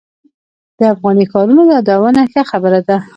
[0.77, 2.97] د افغاني ښارونو یادول ښه خبره ده.